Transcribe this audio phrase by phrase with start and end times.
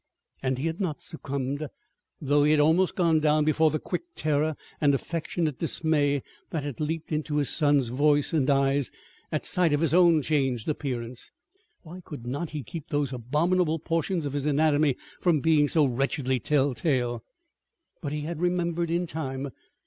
[0.41, 1.67] And he had not succumbed
[2.19, 6.79] though he had almost gone down before the quick terror and affectionate dismay that had
[6.79, 8.89] leaped into his son's voice and eyes
[9.31, 11.29] at sight of his own changed appearance.
[11.83, 16.39] (Why could not he keep those abominable portions of his anatomy from being so wretchedly
[16.39, 17.23] telltale?)
[18.01, 19.51] But he had remembered in time.